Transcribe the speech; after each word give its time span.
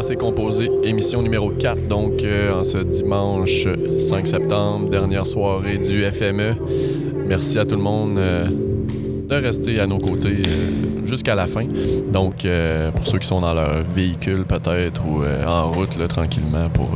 Passé 0.00 0.16
composé, 0.16 0.70
émission 0.82 1.20
numéro 1.20 1.50
4, 1.50 1.86
donc 1.86 2.24
euh, 2.24 2.58
en 2.58 2.64
ce 2.64 2.78
dimanche 2.78 3.68
5 3.98 4.26
septembre, 4.26 4.88
dernière 4.88 5.26
soirée 5.26 5.76
du 5.76 6.10
FME. 6.10 6.54
Merci 7.26 7.58
à 7.58 7.66
tout 7.66 7.76
le 7.76 7.82
monde 7.82 8.16
euh, 8.16 8.46
de 9.28 9.34
rester 9.34 9.78
à 9.78 9.86
nos 9.86 9.98
côtés 9.98 10.38
euh, 10.38 11.04
jusqu'à 11.04 11.34
la 11.34 11.46
fin. 11.46 11.66
Donc, 12.10 12.46
pour 12.94 13.06
ceux 13.06 13.18
qui 13.18 13.26
sont 13.26 13.42
dans 13.42 13.52
leur 13.52 13.84
véhicule 13.94 14.46
peut-être 14.46 15.02
ou 15.06 15.22
en 15.46 15.70
route 15.70 16.08
tranquillement 16.08 16.70
pour 16.70 16.92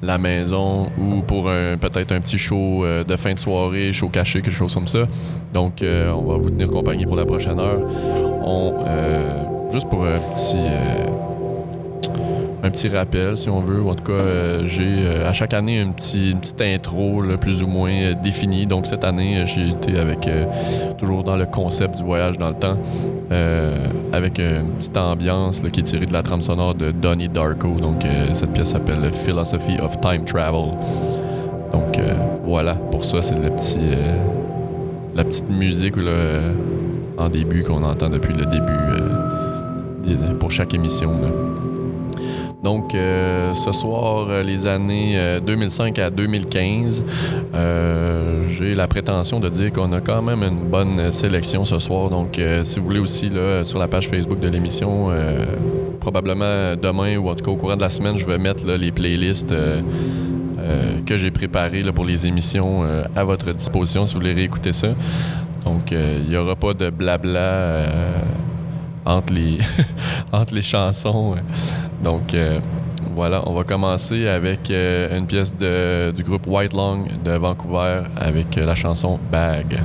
la 0.00 0.16
maison 0.16 0.86
ou 0.96 1.22
pour 1.22 1.46
peut-être 1.80 2.12
un 2.12 2.20
petit 2.20 2.38
show 2.38 2.84
de 3.04 3.16
fin 3.16 3.32
de 3.32 3.40
soirée, 3.40 3.92
show 3.92 4.08
caché, 4.08 4.40
quelque 4.40 4.54
chose 4.54 4.72
comme 4.72 4.86
ça. 4.86 5.08
Donc, 5.52 5.82
on 5.82 6.22
va 6.22 6.36
vous 6.36 6.50
tenir 6.50 6.68
compagnie 6.68 7.06
pour 7.06 7.16
la 7.16 7.24
prochaine 7.24 7.58
heure. 7.58 7.80
On, 8.44 8.72
juste 9.72 9.88
pour 9.88 10.04
un 10.04 10.18
petit, 10.32 10.58
un 12.66 12.70
petit 12.70 12.88
rappel, 12.88 13.38
si 13.38 13.48
on 13.48 13.60
veut, 13.60 13.80
ou 13.80 13.90
en 13.90 13.94
tout 13.94 14.02
cas, 14.02 14.12
euh, 14.12 14.66
j'ai 14.66 14.84
euh, 14.84 15.28
à 15.28 15.32
chaque 15.32 15.54
année 15.54 15.78
un 15.78 15.92
petit, 15.92 16.32
une 16.32 16.40
petite 16.40 16.60
intro 16.60 17.22
plus 17.40 17.62
ou 17.62 17.68
moins 17.68 17.92
euh, 17.92 18.14
définie. 18.14 18.66
Donc, 18.66 18.88
cette 18.88 19.04
année, 19.04 19.44
j'ai 19.46 19.68
été 19.68 19.98
avec 19.98 20.28
toujours 20.98 21.22
dans 21.22 21.36
le 21.36 21.46
concept 21.46 21.98
du 21.98 22.02
voyage 22.02 22.38
dans 22.38 22.48
le 22.48 22.54
temps, 22.54 22.76
avec 24.12 24.38
une 24.38 24.72
petite 24.76 24.96
ambiance 24.96 25.62
qui 25.72 25.80
est 25.80 25.84
tirée 25.84 26.06
de 26.06 26.12
la 26.12 26.22
trame 26.22 26.42
sonore 26.42 26.74
de 26.74 26.90
Donnie 26.90 27.28
Darko. 27.28 27.78
Donc, 27.80 28.04
cette 28.32 28.52
pièce 28.52 28.70
s'appelle 28.70 29.12
Philosophy 29.12 29.78
of 29.80 30.00
Time 30.00 30.24
Travel. 30.24 30.72
Donc, 31.72 32.00
voilà, 32.44 32.74
pour 32.74 33.04
ça, 33.04 33.22
c'est 33.22 33.38
le 33.38 33.50
petit, 33.50 33.78
la 35.14 35.24
petite 35.24 35.50
musique 35.50 35.94
en 37.16 37.28
début 37.28 37.62
qu'on 37.62 37.84
entend 37.84 38.08
depuis 38.08 38.34
le 38.34 38.46
début 38.46 38.72
pour 40.40 40.50
chaque 40.50 40.74
émission. 40.74 41.10
Donc, 42.62 42.94
euh, 42.94 43.54
ce 43.54 43.70
soir, 43.72 44.26
euh, 44.28 44.42
les 44.42 44.66
années 44.66 45.18
euh, 45.18 45.40
2005 45.40 45.98
à 45.98 46.10
2015, 46.10 47.04
euh, 47.54 48.48
j'ai 48.48 48.74
la 48.74 48.88
prétention 48.88 49.40
de 49.40 49.48
dire 49.48 49.72
qu'on 49.72 49.92
a 49.92 50.00
quand 50.00 50.22
même 50.22 50.42
une 50.42 50.68
bonne 50.68 50.98
euh, 50.98 51.10
sélection 51.10 51.64
ce 51.64 51.78
soir. 51.78 52.08
Donc, 52.08 52.38
euh, 52.38 52.64
si 52.64 52.80
vous 52.80 52.86
voulez 52.86 52.98
aussi, 52.98 53.30
sur 53.64 53.78
la 53.78 53.88
page 53.88 54.08
Facebook 54.08 54.40
de 54.40 54.48
l'émission, 54.48 55.08
euh, 55.10 55.44
probablement 56.00 56.74
demain 56.76 57.16
ou 57.18 57.28
en 57.28 57.34
tout 57.34 57.44
cas 57.44 57.50
au 57.50 57.56
courant 57.56 57.76
de 57.76 57.82
la 57.82 57.90
semaine, 57.90 58.16
je 58.16 58.26
vais 58.26 58.38
mettre 58.38 58.66
les 58.66 58.90
playlists 58.90 59.52
euh, 59.52 59.80
euh, 60.58 61.00
que 61.04 61.16
j'ai 61.18 61.30
préparées 61.30 61.82
pour 61.92 62.04
les 62.04 62.26
émissions 62.26 62.84
euh, 62.84 63.04
à 63.14 63.24
votre 63.24 63.52
disposition 63.52 64.06
si 64.06 64.14
vous 64.14 64.20
voulez 64.20 64.32
réécouter 64.32 64.72
ça. 64.72 64.88
Donc, 65.64 65.92
euh, 65.92 66.20
il 66.22 66.30
n'y 66.30 66.36
aura 66.36 66.56
pas 66.56 66.74
de 66.74 66.90
blabla 66.90 67.38
euh, 67.38 67.86
entre, 70.32 70.54
les 70.54 70.62
chansons. 70.62 71.36
Donc, 72.02 72.34
euh, 72.34 72.58
voilà, 73.14 73.42
on 73.48 73.54
va 73.54 73.64
commencer 73.64 74.26
avec 74.28 74.70
euh, 74.70 75.16
une 75.16 75.26
pièce 75.26 75.56
de- 75.56 76.12
du 76.14 76.22
groupe 76.22 76.46
White 76.46 76.74
Long 76.74 77.06
de 77.24 77.32
Vancouver 77.32 78.02
avec 78.16 78.58
euh, 78.58 78.66
la 78.66 78.74
chanson 78.74 79.18
Bag. 79.30 79.80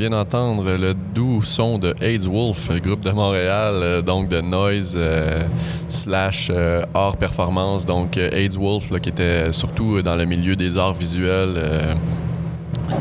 Vient 0.00 0.10
d'entendre 0.10 0.78
le 0.78 0.94
doux 0.94 1.42
son 1.42 1.78
de 1.78 1.94
AIDS 2.00 2.26
Wolf, 2.26 2.70
groupe 2.80 3.00
de 3.02 3.10
Montréal, 3.10 3.74
euh, 3.74 4.00
donc 4.00 4.28
de 4.28 4.40
noise 4.40 4.94
euh, 4.96 5.42
slash 5.88 6.50
euh, 6.50 6.86
art 6.94 7.18
performance. 7.18 7.84
Donc, 7.84 8.16
AIDS 8.16 8.56
Wolf, 8.58 8.98
qui 9.02 9.10
était 9.10 9.52
surtout 9.52 10.00
dans 10.00 10.16
le 10.16 10.24
milieu 10.24 10.56
des 10.56 10.78
arts 10.78 10.94
visuels, 10.94 11.98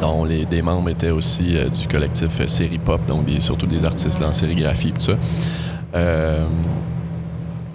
dont 0.02 0.26
les, 0.26 0.46
des 0.46 0.62
membres 0.62 0.90
étaient 0.90 1.12
aussi 1.12 1.56
du 1.70 1.88
collectif 1.88 2.46
Série 2.48 2.80
Pop, 2.80 3.00
donc 3.08 3.28
surtout 3.40 3.66
des 3.66 3.86
artistes 3.86 4.22
en 4.22 4.34
sérigraphie, 4.34 4.92
tout 4.92 5.00
ça. 5.00 5.14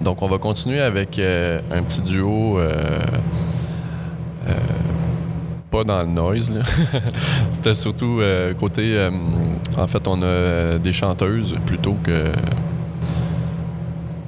donc, 0.02 0.20
on 0.20 0.26
va 0.26 0.36
continuer 0.36 0.82
avec 0.82 1.18
un 1.18 1.82
petit 1.82 2.02
duo 2.02 2.58
dans 5.82 6.02
le 6.02 6.08
noise. 6.08 6.52
C'était 7.50 7.74
surtout 7.74 8.18
euh, 8.20 8.54
côté. 8.54 8.96
Euh, 8.96 9.10
en 9.76 9.86
fait, 9.88 10.06
on 10.06 10.22
a 10.22 10.78
des 10.78 10.92
chanteuses 10.92 11.56
plutôt 11.66 11.96
que 12.04 12.30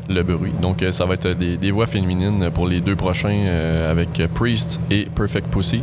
le 0.09 0.23
bruit. 0.23 0.53
Donc, 0.61 0.83
euh, 0.83 0.91
ça 0.91 1.05
va 1.05 1.15
être 1.15 1.29
des, 1.29 1.71
voix 1.71 1.87
féminines 1.87 2.51
pour 2.53 2.67
les 2.67 2.81
deux 2.81 2.97
prochains 2.97 3.47
avec 3.89 4.23
Priest 4.35 4.81
et 4.91 5.07
Perfect 5.15 5.49
Pussy. 5.49 5.83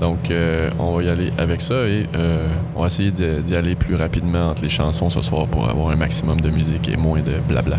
Donc, 0.00 0.32
on 0.78 0.92
va 0.92 1.02
y 1.02 1.08
aller 1.08 1.32
avec 1.38 1.60
ça 1.60 1.86
et 1.86 2.06
on 2.76 2.80
va 2.80 2.86
essayer 2.86 3.10
d'y 3.10 3.54
aller 3.54 3.74
plus 3.74 3.94
rapidement 3.94 4.50
entre 4.50 4.62
les 4.62 4.68
chansons 4.68 5.10
ce 5.10 5.22
soir 5.22 5.46
pour 5.46 5.68
avoir 5.68 5.90
un 5.90 5.96
maximum 5.96 6.40
de 6.40 6.50
musique 6.50 6.88
et 6.88 6.96
moins 6.96 7.20
de 7.20 7.34
blabla. 7.46 7.78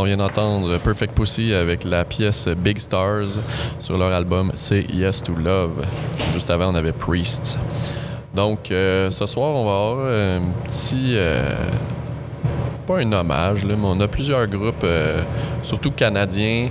On 0.00 0.04
vient 0.04 0.16
d'entendre 0.16 0.78
Perfect 0.78 1.14
Pussy 1.14 1.52
avec 1.52 1.84
la 1.84 2.06
pièce 2.06 2.48
Big 2.48 2.78
Stars 2.78 3.26
sur 3.80 3.98
leur 3.98 4.10
album 4.12 4.50
Say 4.54 4.86
Yes 4.90 5.22
to 5.22 5.34
Love. 5.34 5.84
Juste 6.32 6.48
avant, 6.48 6.72
on 6.72 6.74
avait 6.74 6.92
Priests. 6.92 7.58
Donc, 8.34 8.70
euh, 8.70 9.10
ce 9.10 9.26
soir, 9.26 9.54
on 9.54 9.64
va 9.66 9.70
avoir 9.70 10.06
un 10.06 10.40
petit. 10.64 11.16
Euh, 11.16 11.54
pas 12.86 13.00
un 13.00 13.12
hommage, 13.12 13.66
mais 13.66 13.74
on 13.82 14.00
a 14.00 14.08
plusieurs 14.08 14.46
groupes, 14.46 14.84
euh, 14.84 15.20
surtout 15.62 15.90
canadiens, 15.90 16.70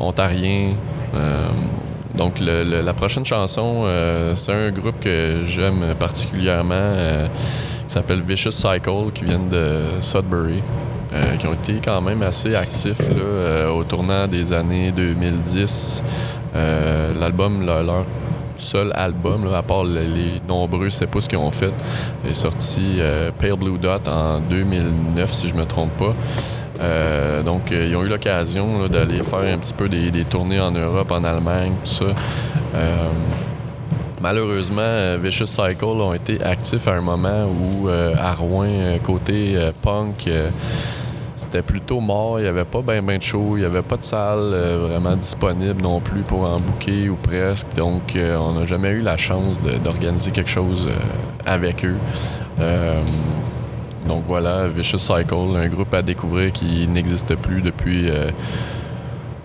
ontariens. 0.00 0.72
donc, 2.16 2.40
la 2.40 2.92
prochaine 2.94 3.24
chanson, 3.24 3.84
c'est 4.34 4.52
un 4.52 4.70
groupe 4.72 4.98
que 4.98 5.42
j'aime 5.46 5.94
particulièrement 6.00 6.94
qui 7.86 7.92
s'appelle 7.92 8.22
Vicious 8.22 8.50
Cycle, 8.50 9.12
qui 9.14 9.24
vient 9.24 9.38
de 9.38 10.00
Sudbury. 10.00 10.62
Qui 11.38 11.46
ont 11.46 11.52
été 11.54 11.80
quand 11.84 12.00
même 12.00 12.22
assez 12.22 12.54
actifs 12.54 13.08
là, 13.08 13.70
au 13.72 13.84
tournant 13.84 14.26
des 14.26 14.52
années 14.52 14.90
2010. 14.92 16.02
L'album 16.54 17.64
leur 17.64 18.04
seul 18.56 18.92
album, 18.94 19.52
à 19.52 19.62
part 19.62 19.84
les, 19.84 20.40
nombreux 20.48 20.90
ce 20.90 21.04
qu'ils 21.04 21.38
ont 21.38 21.50
fait, 21.50 21.72
est 22.28 22.34
sorti 22.34 22.96
euh, 22.98 23.30
Pale 23.36 23.56
Blue 23.56 23.78
Dot 23.78 24.08
en 24.08 24.40
2009, 24.40 25.32
si 25.32 25.48
je 25.48 25.54
me 25.54 25.64
trompe 25.64 25.92
pas. 25.96 26.14
Euh, 26.80 27.42
donc, 27.42 27.70
euh, 27.70 27.86
ils 27.88 27.96
ont 27.96 28.02
eu 28.02 28.08
l'occasion 28.08 28.88
d'aller 28.88 29.22
faire 29.22 29.40
un 29.40 29.58
petit 29.58 29.74
peu 29.74 29.88
des, 29.88 30.24
tournées 30.24 30.60
en 30.60 30.70
Europe, 30.70 31.10
en 31.10 31.24
Allemagne, 31.24 31.74
tout 31.84 31.90
ça. 31.90 32.04
malheureusement, 34.20 35.18
Vicious 35.22 35.46
Cycle 35.46 35.84
ont 35.84 36.14
été 36.14 36.42
actifs 36.42 36.88
à 36.88 36.94
un 36.94 37.00
moment 37.00 37.44
où, 37.46 37.88
à 37.88 38.34
Rouen, 38.34 38.98
côté 39.02 39.56
punk, 39.82 40.28
c'était 41.44 41.62
plutôt 41.62 42.00
mort. 42.00 42.40
Il 42.40 42.42
n'y 42.42 42.48
avait 42.48 42.64
pas 42.64 42.80
bien 42.80 43.02
ben 43.02 43.18
de 43.18 43.22
show. 43.22 43.56
Il 43.56 43.60
n'y 43.60 43.64
avait 43.66 43.82
pas 43.82 43.96
de 43.96 44.02
salle 44.02 44.38
euh, 44.52 44.88
vraiment 44.88 45.14
disponible 45.16 45.82
non 45.82 46.00
plus 46.00 46.22
pour 46.22 46.42
en 46.42 46.56
ou 46.56 47.16
presque. 47.16 47.66
Donc, 47.76 48.16
euh, 48.16 48.36
on 48.36 48.52
n'a 48.52 48.64
jamais 48.64 48.90
eu 48.90 49.00
la 49.00 49.16
chance 49.16 49.58
d'organiser 49.82 50.30
quelque 50.30 50.50
chose 50.50 50.88
euh, 50.88 50.96
avec 51.46 51.84
eux. 51.84 51.96
donc 54.08 54.24
voilà, 54.26 54.68
Vicious 54.68 54.98
Cycle, 54.98 55.34
un 55.56 55.68
groupe 55.68 55.92
à 55.94 56.02
découvrir 56.02 56.52
qui 56.52 56.86
n'existe 56.88 57.34
plus 57.36 57.62
depuis 57.62 58.08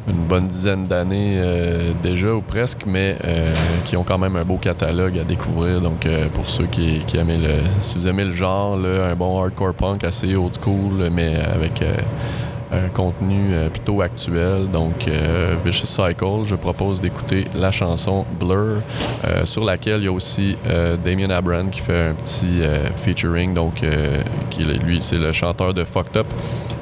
une 0.09 0.25
bonne 0.25 0.47
dizaine 0.47 0.85
d'années 0.85 1.35
euh, 1.37 1.93
déjà 2.01 2.33
ou 2.33 2.41
presque, 2.41 2.83
mais 2.85 3.17
euh, 3.23 3.53
qui 3.85 3.95
ont 3.95 4.03
quand 4.03 4.17
même 4.17 4.35
un 4.35 4.43
beau 4.43 4.57
catalogue 4.57 5.19
à 5.19 5.23
découvrir. 5.23 5.81
Donc 5.81 6.05
euh, 6.05 6.27
pour 6.33 6.49
ceux 6.49 6.65
qui, 6.65 7.03
aiment 7.13 7.29
le, 7.29 7.59
si 7.81 7.97
vous 7.97 8.07
aimez 8.07 8.25
le 8.25 8.31
genre, 8.31 8.75
un 8.75 9.15
bon 9.15 9.41
hardcore 9.41 9.73
punk 9.73 10.03
assez 10.03 10.35
old 10.35 10.57
school, 10.61 11.09
mais 11.11 11.35
avec 11.35 11.83
contenu 12.93 13.51
plutôt 13.71 14.01
actuel. 14.01 14.69
Donc 14.71 15.09
Vicious 15.65 15.87
Cycle, 15.87 16.45
je 16.45 16.55
propose 16.55 17.01
d'écouter 17.01 17.45
la 17.55 17.71
chanson 17.71 18.25
Blur, 18.39 18.81
sur 19.45 19.63
laquelle 19.63 20.01
il 20.01 20.05
y 20.05 20.07
a 20.07 20.11
aussi 20.11 20.55
Damien 21.03 21.29
Abran 21.31 21.65
qui 21.65 21.79
fait 21.79 22.09
un 22.09 22.13
petit 22.13 22.61
featuring. 22.95 23.53
Donc 23.53 23.83
qui 24.49 24.63
lui 24.63 24.99
c'est 25.01 25.17
le 25.17 25.31
chanteur 25.31 25.73
de 25.73 25.83
Fucked 25.83 26.17
Up. 26.17 26.27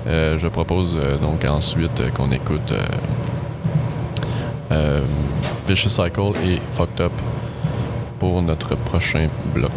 Euh, 0.07 0.37
je 0.39 0.47
propose 0.47 0.95
euh, 0.95 1.17
donc 1.17 1.43
ensuite 1.43 2.13
qu'on 2.13 2.31
écoute 2.31 2.73
euh, 4.71 5.01
Vicious 5.67 5.89
Cycle 5.89 6.31
et 6.45 6.61
Fucked 6.71 7.01
Up 7.01 7.11
pour 8.19 8.41
notre 8.41 8.75
prochain 8.75 9.27
bloc. 9.53 9.71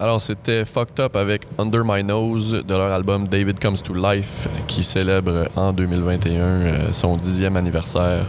Alors, 0.00 0.20
c'était 0.20 0.64
Fucked 0.64 1.00
Up 1.00 1.16
avec 1.16 1.42
Under 1.58 1.82
My 1.84 2.04
Nose 2.04 2.52
de 2.64 2.72
leur 2.72 2.92
album 2.92 3.26
David 3.26 3.58
Comes 3.58 3.78
to 3.78 3.92
Life 3.94 4.46
qui 4.68 4.84
célèbre 4.84 5.48
en 5.56 5.72
2021 5.72 6.40
euh, 6.40 6.92
son 6.92 7.16
dixième 7.16 7.56
anniversaire. 7.56 8.26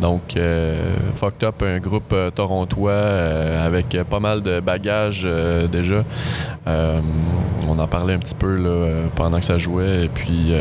Donc, 0.00 0.34
euh, 0.34 0.96
Fucked 1.14 1.44
Up, 1.44 1.62
un 1.62 1.78
groupe 1.78 2.10
euh, 2.14 2.30
torontois 2.30 2.94
avec 2.94 3.94
pas 4.08 4.18
mal 4.18 4.40
de 4.40 4.60
bagages 4.60 5.28
déjà. 5.70 6.04
On 6.66 7.78
en 7.78 7.86
parlait 7.86 8.14
un 8.14 8.18
petit 8.18 8.34
peu 8.34 8.56
là, 8.56 9.02
pendant 9.14 9.40
que 9.40 9.44
ça 9.44 9.58
jouait. 9.58 10.06
Et 10.06 10.08
puis, 10.08 10.54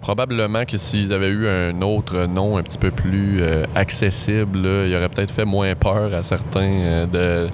probablement 0.00 0.64
que 0.64 0.76
s'ils 0.76 1.12
avaient 1.12 1.28
eu 1.28 1.46
un 1.46 1.82
autre 1.82 2.26
nom 2.26 2.56
un 2.56 2.62
petit 2.62 2.78
peu 2.78 2.90
plus 2.90 3.42
euh, 3.42 3.64
accessible, 3.74 4.66
il 4.86 4.94
aurait 4.94 5.08
peut-être 5.08 5.30
fait 5.30 5.44
moins 5.44 5.74
peur 5.74 6.14
à 6.14 6.22
certains 6.22 6.62
euh, 6.62 7.06
de, 7.06 7.50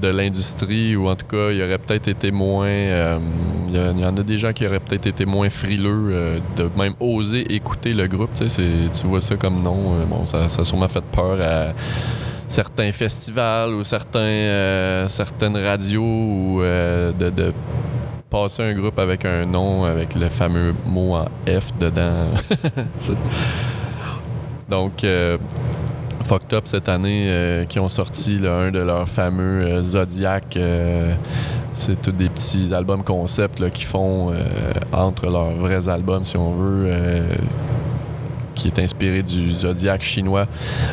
de 0.00 0.08
l'industrie 0.08 0.94
ou 0.94 1.08
en 1.08 1.16
tout 1.16 1.26
cas, 1.26 1.50
il 1.50 1.62
aurait 1.62 1.78
peut-être 1.78 2.08
été 2.08 2.30
moins. 2.30 2.66
euh, 2.66 3.18
il 3.68 4.00
y, 4.00 4.04
en 4.04 4.16
a 4.16 4.22
des 4.22 4.36
gens 4.36 4.52
qui 4.52 4.66
auraient 4.66 4.80
peut-être 4.80 5.06
été 5.06 5.24
moins 5.24 5.48
frileux 5.48 6.40
de 6.56 6.68
même 6.76 6.94
oser 6.98 7.54
écouter 7.54 7.92
le 7.92 8.08
groupe. 8.08 8.34
Tu, 8.34 8.48
sais, 8.48 8.68
tu 8.92 9.06
vois 9.06 9.20
ça 9.20 9.36
comme 9.36 9.62
nom. 9.62 9.94
bon, 10.08 10.26
ça, 10.26 10.44
a 10.44 10.64
sûrement 10.64 10.88
fait 10.88 11.04
peur 11.12 11.38
à 11.40 11.72
certains 12.48 12.90
festivals 12.90 13.72
ou 13.72 13.84
certains, 13.84 15.06
certaines 15.08 15.56
radios 15.56 16.02
ou 16.02 16.60
de 16.62 17.52
passer 18.30 18.62
un 18.62 18.74
groupe 18.74 18.98
avec 18.98 19.24
un 19.24 19.44
nom 19.44 19.84
avec 19.84 20.14
le 20.14 20.28
fameux 20.30 20.74
mot 20.86 21.16
en 21.16 21.26
F 21.46 21.76
dedans. 21.78 22.28
Donc, 24.68 25.02
euh, 25.02 25.36
Up 26.52 26.62
cette 26.64 26.88
année, 26.88 27.24
euh, 27.26 27.64
qui 27.64 27.80
ont 27.80 27.88
sorti 27.88 28.38
un 28.46 28.70
de 28.70 28.78
leurs 28.78 29.08
fameux 29.08 29.64
euh, 29.64 29.82
Zodiac. 29.82 30.56
euh, 30.56 31.12
c'est 31.74 32.00
tous 32.00 32.12
des 32.12 32.28
petits 32.28 32.72
albums 32.72 33.02
concept 33.02 33.68
qu'ils 33.70 33.86
font 33.86 34.32
entre 34.92 35.26
leurs 35.30 35.52
vrais 35.52 35.88
albums, 35.88 36.24
si 36.24 36.36
on 36.36 36.54
veut. 36.54 36.92
Qui 38.60 38.68
est 38.68 38.78
inspiré 38.78 39.22
du 39.22 39.50
Zodiac 39.50 40.02
chinois. 40.02 40.46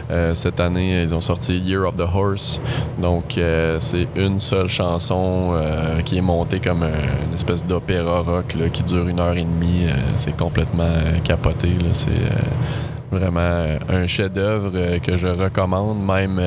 Euh, 0.09 0.33
cette 0.35 0.59
année, 0.59 1.01
ils 1.03 1.13
ont 1.13 1.21
sorti 1.21 1.57
Year 1.59 1.85
of 1.87 1.95
the 1.95 2.05
Horse. 2.13 2.59
Donc, 3.01 3.37
euh, 3.37 3.77
c'est 3.81 4.07
une 4.15 4.39
seule 4.39 4.69
chanson 4.69 5.51
euh, 5.53 6.01
qui 6.01 6.17
est 6.17 6.21
montée 6.21 6.59
comme 6.59 6.83
un- 6.83 7.27
une 7.27 7.33
espèce 7.33 7.65
d'opéra 7.65 8.21
rock 8.21 8.53
là, 8.55 8.69
qui 8.69 8.83
dure 8.83 9.07
une 9.07 9.19
heure 9.19 9.35
et 9.35 9.43
demie. 9.43 9.85
C'est 10.15 10.35
complètement 10.37 10.93
capoté. 11.23 11.69
C'est 11.91 12.09
vraiment 13.11 13.77
un 13.89 14.07
chef-d'œuvre 14.07 14.97
que 14.99 15.17
je 15.17 15.27
recommande, 15.27 15.99
même. 16.05 16.41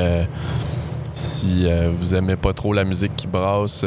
si 1.12 1.66
vous 1.98 2.14
aimez 2.14 2.36
pas 2.36 2.52
trop 2.52 2.72
la 2.72 2.84
musique 2.84 3.16
qui 3.16 3.26
brasse, 3.26 3.84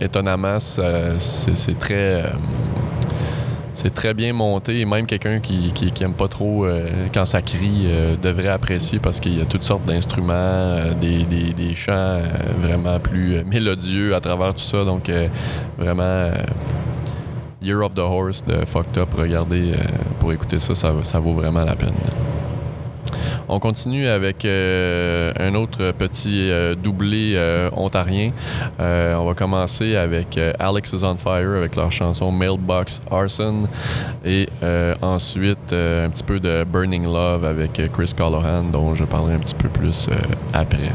étonnamment, 0.00 0.58
c'est 0.60 1.78
très, 1.78 2.24
c'est 3.80 3.94
très 3.94 4.12
bien 4.12 4.34
monté. 4.34 4.80
Et 4.80 4.84
même 4.84 5.06
quelqu'un 5.06 5.40
qui, 5.40 5.72
qui, 5.72 6.04
aime 6.04 6.12
pas 6.12 6.28
trop 6.28 6.66
euh, 6.66 7.06
quand 7.14 7.24
ça 7.24 7.40
crie 7.40 7.84
euh, 7.86 8.14
devrait 8.16 8.48
apprécier 8.48 8.98
parce 8.98 9.20
qu'il 9.20 9.38
y 9.38 9.40
a 9.40 9.46
toutes 9.46 9.62
sortes 9.62 9.86
d'instruments, 9.86 10.32
euh, 10.34 10.92
des, 10.94 11.24
des- 11.24 11.74
chants 11.74 12.18
vraiment 12.60 12.98
plus 12.98 13.42
mélodieux 13.44 14.14
à 14.14 14.20
travers 14.20 14.52
tout 14.54 14.62
ça. 14.62 14.84
Donc, 14.84 15.10
vraiment, 15.78 16.30
Year 17.62 17.80
of 17.80 17.94
the 17.94 18.00
Horse 18.00 18.42
de 18.44 18.64
Fucked 18.66 18.98
Up, 18.98 19.08
regardez, 19.16 19.72
pour 20.18 20.32
écouter 20.32 20.58
ça, 20.58 20.74
ça 20.74 21.18
vaut 21.20 21.32
vraiment 21.32 21.64
la 21.64 21.76
peine. 21.76 21.94
On 23.52 23.58
continue 23.58 24.06
avec 24.06 24.44
euh, 24.44 25.32
un 25.40 25.56
autre 25.56 25.90
petit 25.90 26.48
euh, 26.52 26.76
doublé 26.76 27.32
euh, 27.34 27.68
ontarien. 27.76 28.30
On 28.78 29.24
va 29.26 29.34
commencer 29.34 29.96
avec 29.96 30.38
Alex 30.60 30.92
is 30.92 31.04
on 31.04 31.16
Fire 31.16 31.56
avec 31.56 31.74
leur 31.74 31.90
chanson 31.90 32.30
Mailbox 32.30 33.02
Arson 33.10 33.66
et 34.24 34.48
ensuite 35.02 35.72
un 35.72 36.08
petit 36.10 36.22
peu 36.24 36.38
de 36.38 36.64
Burning 36.64 37.04
Love 37.04 37.44
avec 37.44 37.82
Chris 37.92 38.12
Callahan 38.16 38.62
dont 38.64 38.94
je 38.94 39.04
parlerai 39.04 39.34
un 39.34 39.38
petit 39.40 39.54
peu 39.54 39.68
plus 39.68 40.08
après. 40.52 40.92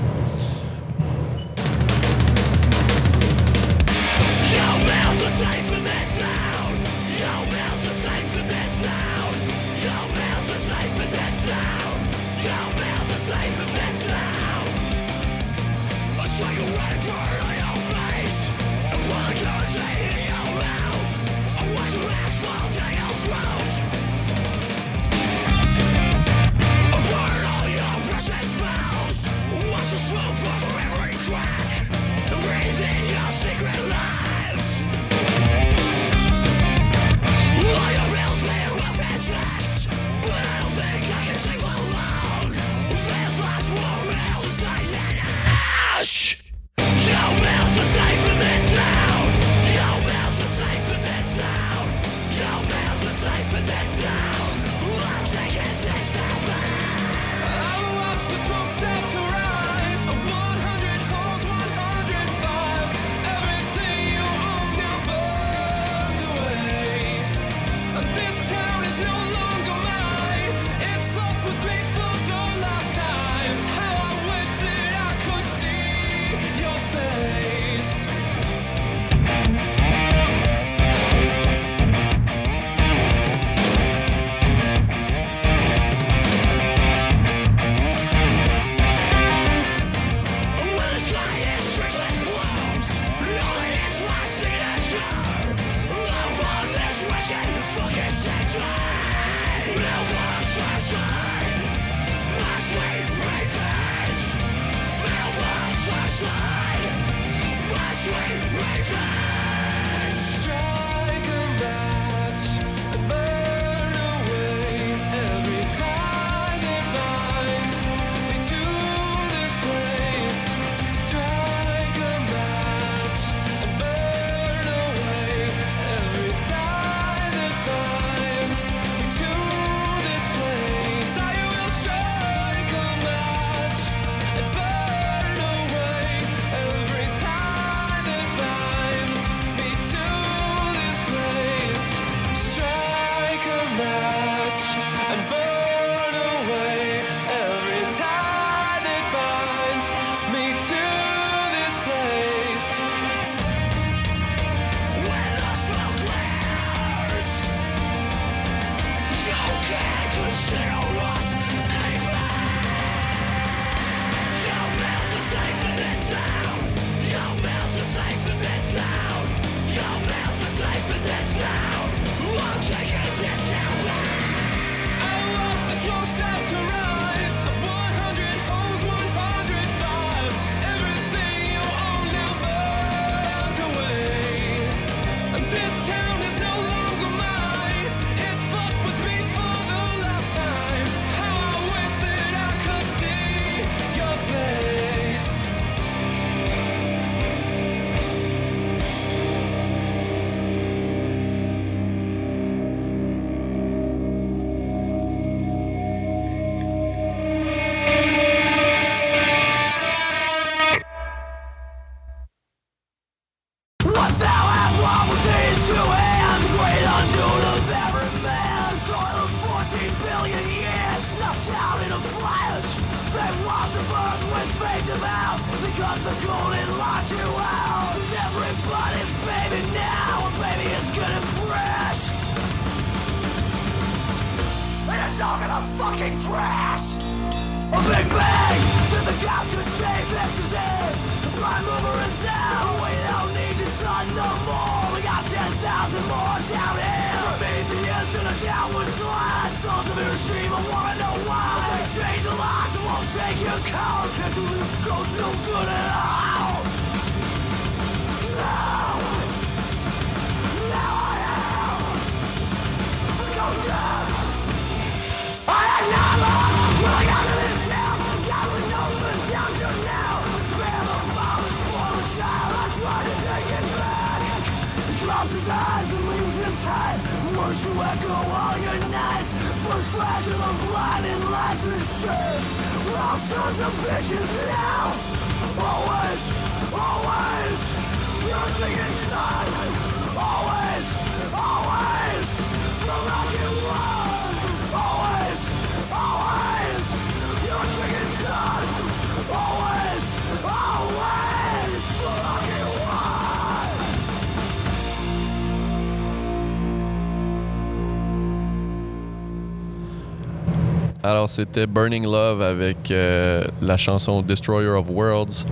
Alors, 311.07 311.29
c'était 311.29 311.67
Burning 311.67 312.03
Love 312.03 312.41
avec 312.41 312.89
euh, 312.89 313.43
la 313.61 313.77
chanson 313.77 314.21
Destroyer 314.21 314.69
of 314.69 314.89
Worlds. 314.89 315.45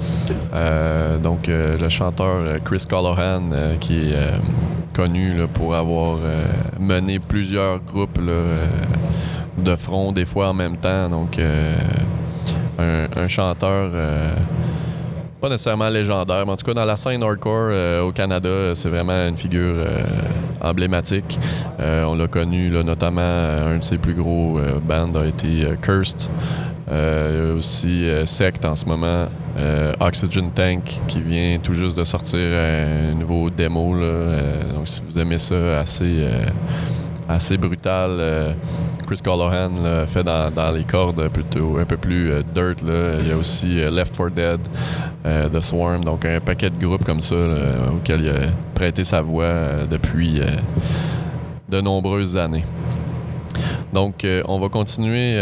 Euh, 0.52 1.20
donc, 1.20 1.48
euh, 1.48 1.78
le 1.78 1.90
chanteur 1.90 2.60
Chris 2.66 2.84
Callahan, 2.90 3.78
qui 3.80 4.10
est 4.14 4.32
connu 4.96 5.36
pour 5.54 5.76
avoir 5.76 6.18
mené 6.80 7.20
plusieurs 7.20 7.80
groupes 7.82 8.20
de 9.60 9.76
front, 9.76 10.12
des 10.12 10.26
fois 10.26 10.50
en 10.50 10.56
même 10.56 10.78
temps. 10.78 11.08
Donc, 11.08 11.40
un, 12.80 13.28
chanteur 13.28 13.92
pas 15.40 15.50
nécessairement 15.50 15.90
légendaire, 15.90 16.48
mais 16.48 16.54
en 16.54 16.56
tout 16.56 16.66
cas 16.66 16.74
dans 16.74 16.86
la 16.86 16.98
scène 16.98 17.22
hardcore 17.22 18.04
au 18.04 18.12
Canada, 18.12 18.74
c'est 18.74 18.90
vraiment 18.90 19.28
une 19.28 19.38
figure 19.38 19.86
emblématique. 20.64 21.40
Euh, 21.80 22.04
on 22.06 22.16
l'a 22.16 22.28
connu 22.28 22.70
notamment, 22.70 23.22
euh, 23.22 23.76
un 23.76 23.80
de 23.80 23.84
ses 23.84 23.98
plus 23.98 24.14
gros 24.14 24.58
euh, 24.58 24.80
bands 24.80 25.14
a 25.16 25.26
été 25.26 25.68
Cursed. 25.82 26.28
Il 26.92 26.96
y 26.96 27.52
a 27.52 27.54
aussi 27.54 28.06
Sect 28.26 28.66
en 28.66 28.76
ce 28.76 28.86
moment, 28.86 29.26
Oxygen 30.00 30.52
Tank 30.54 31.00
qui 31.08 31.22
vient 31.22 31.58
tout 31.64 31.74
juste 31.74 31.98
de 31.98 32.04
sortir 32.04 32.40
un 32.40 33.16
nouveau 33.16 33.50
démo. 33.50 33.96
là. 33.96 34.64
Donc 34.76 34.88
si 34.88 35.02
vous 35.10 35.18
aimez 35.18 35.40
ça 35.40 35.80
assez, 35.80 36.28
assez 37.28 37.58
brutal, 37.58 38.56
Chris 39.08 39.22
Callahan 39.24 40.06
fait 40.06 40.24
dans, 40.24 40.72
les 40.76 40.84
cordes 40.84 41.30
plutôt 41.30 41.78
un 41.80 41.86
peu 41.86 41.98
plus 41.98 42.32
dirt. 42.54 42.82
Là. 42.86 43.18
Il 43.22 43.30
y 43.30 43.32
a 43.32 43.38
aussi 43.38 43.76
Left 43.90 44.16
4 44.16 44.30
Dead, 44.30 44.60
The 45.52 45.62
Swarm, 45.62 46.04
donc 46.04 46.26
un 46.26 46.42
paquet 46.42 46.70
de 46.70 46.78
groupes 46.86 47.06
comme 47.06 47.22
ça 47.22 47.36
auxquels 47.96 48.22
il 48.22 48.30
a 48.30 48.52
prêté 48.84 49.06
sa 49.06 49.22
voix 49.22 49.46
euh, 49.46 49.86
depuis 49.86 50.42
euh, 50.42 50.58
de 51.70 51.80
nombreuses 51.80 52.36
années. 52.36 52.66
Donc, 53.94 54.26
euh, 54.26 54.42
on 54.50 54.60
va 54.60 54.68
continuer 54.68 55.40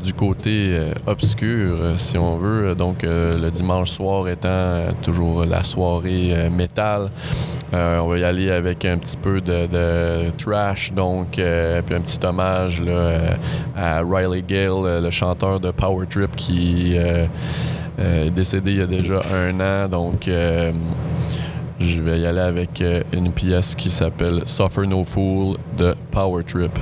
du 0.00 0.12
côté 0.12 0.78
obscur, 1.04 1.94
si 1.96 2.16
on 2.16 2.36
veut. 2.36 2.76
Donc, 2.76 2.98
le 3.02 3.50
dimanche 3.50 3.90
soir 3.90 4.28
étant 4.28 4.92
toujours 5.02 5.44
la 5.44 5.64
soirée 5.64 6.48
métal, 6.50 7.10
on 7.72 8.06
va 8.06 8.18
y 8.18 8.24
aller 8.24 8.50
avec 8.50 8.84
un 8.84 8.98
petit 8.98 9.16
peu 9.16 9.40
de, 9.40 10.30
trash, 10.36 10.92
donc, 10.92 11.30
puis 11.30 11.94
un 11.96 12.00
petit 12.00 12.24
hommage 12.24 12.82
à 13.74 14.02
Riley 14.02 14.42
Gale, 14.42 15.02
le 15.02 15.10
chanteur 15.10 15.58
de 15.58 15.70
Power 15.70 16.06
Trip 16.06 16.36
qui 16.36 16.94
est 16.94 18.30
décédé 18.30 18.72
il 18.72 18.78
y 18.78 18.82
a 18.82 18.86
déjà 18.86 19.22
un 19.32 19.58
an. 19.60 19.88
Donc, 19.88 20.28
je 21.84 22.00
vais 22.00 22.20
y 22.20 22.26
aller 22.26 22.40
avec 22.40 22.80
euh, 22.80 23.02
une 23.12 23.32
pièce 23.32 23.74
qui 23.74 23.90
s'appelle 23.90 24.42
Suffer 24.46 24.86
No 24.86 25.04
Fool 25.04 25.56
de 25.76 25.94
Power 26.10 26.42
Trip. 26.44 26.72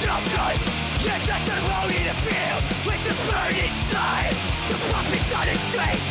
You're 0.00 1.18
just 1.26 1.48
alone 1.48 1.90
in 1.90 2.06
a 2.06 2.14
field 2.22 2.62
with 2.86 3.02
the 3.02 3.14
burning 3.26 3.74
sun. 3.90 4.30
The 4.68 4.76
puppets 4.92 5.32
on 5.34 5.46
the 5.46 5.54
street, 5.66 6.02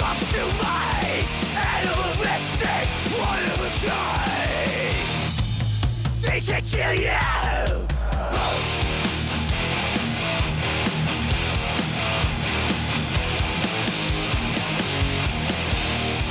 off 0.00 0.20
to 0.32 0.42
my 0.62 1.24
animalistic, 1.54 2.84
one 3.20 3.44
of 3.44 3.60
a 3.60 3.70
kind. 3.84 4.96
They 6.22 6.40
can 6.40 6.62
kill 6.64 6.94
you. 6.94 7.20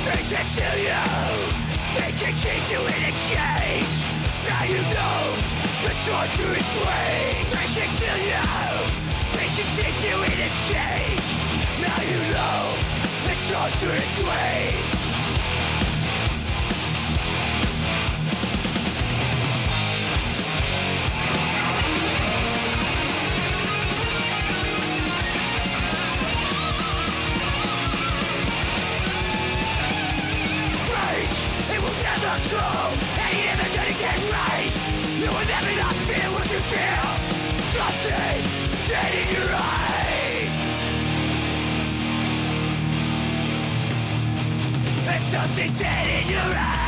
They 0.04 0.22
can 0.30 0.46
kill 0.54 0.78
you. 0.82 1.02
They 1.94 2.10
can 2.18 2.34
keep 2.42 2.64
you 2.70 2.80
in 2.80 3.02
a 3.06 3.14
cage. 3.30 3.98
Now 4.48 4.64
you 4.64 4.82
know 4.94 5.63
the 5.84 5.92
torture 6.08 6.52
is 6.56 6.68
free. 6.80 7.44
They 7.52 7.68
can 7.76 7.90
kill 8.00 8.20
you. 8.32 8.44
They 9.36 9.48
can 9.54 9.68
keep 9.76 9.96
you 10.06 10.16
in 10.16 10.38
a 10.40 10.50
cage. 10.64 11.28
Now 11.84 12.00
you 12.08 12.20
know 12.32 12.60
the 13.26 13.34
torture 13.52 13.92
is 13.92 14.10
free. 14.24 14.72
Rage, 30.94 31.38
it 31.74 31.80
will 31.82 31.98
never 32.02 32.34
grow 32.48 33.13
Never 35.24 35.76
not 35.80 35.94
what 36.34 36.50
you 36.52 36.58
feel. 36.58 37.08
Something 37.72 38.42
dead 38.88 39.12
in 39.20 39.28
your 39.34 39.50
eyes. 39.54 40.54
There's 45.06 45.26
something 45.32 45.72
dead 45.74 46.24
in 46.24 46.28
your 46.30 46.56
eyes 46.56 46.83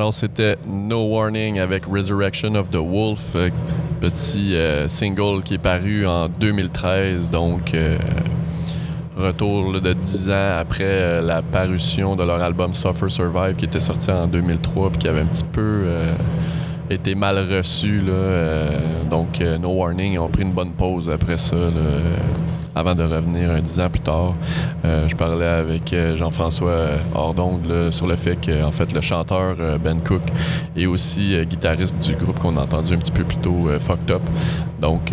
Alors, 0.00 0.14
c'était 0.14 0.56
No 0.66 1.08
Warning 1.08 1.58
avec 1.58 1.84
Resurrection 1.84 2.54
of 2.54 2.70
the 2.70 2.76
Wolf, 2.76 3.32
euh, 3.34 3.50
petit 4.00 4.54
euh, 4.54 4.88
single 4.88 5.42
qui 5.42 5.52
est 5.52 5.58
paru 5.58 6.06
en 6.06 6.26
2013, 6.26 7.28
donc 7.28 7.74
euh, 7.74 7.98
retour 9.14 9.78
de 9.78 9.92
10 9.92 10.30
ans 10.30 10.56
après 10.58 11.20
la 11.20 11.42
parution 11.42 12.16
de 12.16 12.22
leur 12.22 12.40
album 12.40 12.72
Suffer 12.72 13.10
Survive 13.10 13.56
qui 13.56 13.66
était 13.66 13.80
sorti 13.80 14.10
en 14.10 14.26
2003 14.26 14.88
puis 14.88 15.00
qui 15.00 15.08
avait 15.08 15.20
un 15.20 15.26
petit 15.26 15.44
peu 15.44 15.84
été 16.88 17.14
mal 17.14 17.36
reçu. 17.36 18.02
Donc, 19.10 19.38
No 19.60 19.68
Warning, 19.68 20.14
ils 20.14 20.18
ont 20.18 20.30
pris 20.30 20.44
une 20.44 20.52
bonne 20.52 20.72
pause 20.72 21.10
après 21.10 21.36
ça. 21.36 21.56
Avant 22.80 22.94
de 22.94 23.02
revenir 23.02 23.50
un 23.50 23.60
dix 23.60 23.78
ans 23.80 23.88
plus 23.90 24.00
tard, 24.00 24.34
Euh, 24.84 25.06
je 25.08 25.14
parlais 25.14 25.44
avec 25.46 25.92
euh, 25.92 26.16
Jean-François 26.16 26.70
euh, 26.70 26.96
Hordongle 27.14 27.68
là, 27.72 27.92
sur 27.92 28.06
le 28.06 28.16
fait 28.16 28.36
que 28.40 28.50
fait 28.72 28.92
le 28.94 29.00
chanteur 29.02 29.56
Ben 29.84 30.00
Cook 30.00 30.22
est 30.76 30.86
aussi 30.86 31.36
guitariste 31.46 31.98
du 31.98 32.14
groupe 32.16 32.38
qu'on 32.38 32.56
a 32.56 32.62
entendu 32.62 32.94
un 32.94 32.98
petit 32.98 33.10
peu 33.12 33.24
plus 33.24 33.36
tôt, 33.36 33.68
Fucked 33.78 34.10
Up. 34.10 34.22
Donc 34.80 35.12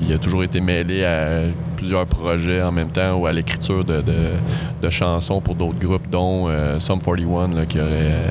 il 0.00 0.12
a 0.12 0.18
toujours 0.18 0.42
été 0.44 0.60
mêlé 0.60 1.04
à 1.04 1.42
plusieurs 1.76 2.06
projets 2.06 2.62
en 2.62 2.72
même 2.72 2.88
temps 2.88 3.14
ou 3.16 3.26
à 3.26 3.32
l'écriture 3.32 3.84
de, 3.84 4.00
de- 4.00 4.90
chansons 4.90 5.40
pour 5.42 5.54
d'autres 5.54 5.78
groupes, 5.78 6.08
dont 6.10 6.48
Sum 6.78 6.98
41 7.00 7.48
là, 7.54 7.66
qui 7.66 7.78
aurait 7.80 8.24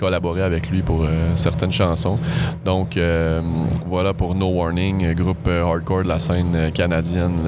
collaboré 0.00 0.42
avec 0.42 0.70
lui 0.70 0.80
pour 0.80 1.02
euh, 1.02 1.32
certaines 1.36 1.70
chansons. 1.70 2.18
Donc 2.64 2.96
euh, 2.96 3.42
voilà 3.86 4.14
pour 4.14 4.34
No 4.34 4.46
Warning, 4.46 5.04
euh, 5.04 5.14
groupe 5.14 5.46
hardcore 5.46 6.04
de 6.04 6.08
la 6.08 6.18
scène 6.18 6.72
canadienne 6.72 7.38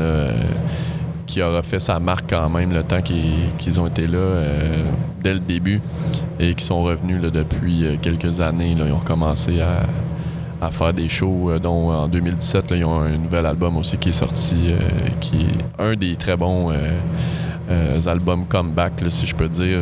qui 1.26 1.40
aura 1.40 1.62
fait 1.62 1.80
sa 1.80 1.98
marque 1.98 2.28
quand 2.28 2.50
même 2.50 2.72
le 2.72 2.82
temps 2.82 3.00
qu'ils 3.00 3.80
ont 3.80 3.86
été 3.86 4.06
là 4.06 4.18
dès 5.22 5.32
le 5.32 5.40
début 5.40 5.80
et 6.38 6.54
qui 6.54 6.64
sont 6.64 6.82
revenus 6.82 7.22
depuis 7.22 7.98
quelques 8.02 8.40
années. 8.40 8.72
ils 8.76 8.82
ont 8.82 8.98
recommencé 8.98 9.60
à, 10.60 10.70
faire 10.70 10.92
des 10.92 11.08
shows, 11.08 11.58
dont 11.60 11.90
en 11.90 12.06
2017, 12.08 12.70
là, 12.70 12.76
ils 12.76 12.84
ont 12.84 13.00
un 13.00 13.16
nouvel 13.16 13.46
album 13.46 13.78
aussi 13.78 13.96
qui 13.96 14.10
est 14.10 14.12
sorti, 14.12 14.74
qui 15.20 15.42
est 15.42 15.82
un 15.82 15.94
des 15.94 16.16
très 16.16 16.36
bons 16.36 16.70
albums 18.06 18.44
comeback, 18.46 18.92
si 19.08 19.26
je 19.26 19.34
peux 19.34 19.48
dire. 19.48 19.80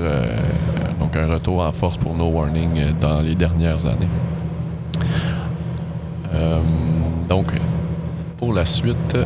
Un 1.12 1.26
retour 1.26 1.60
en 1.60 1.72
force 1.72 1.96
pour 1.96 2.14
No 2.14 2.26
Warning 2.26 2.78
euh, 2.78 2.92
dans 3.00 3.20
les 3.20 3.34
dernières 3.34 3.84
années. 3.84 4.08
Euh, 6.32 6.60
donc, 7.28 7.46
pour 8.36 8.52
la 8.52 8.64
suite, 8.64 9.18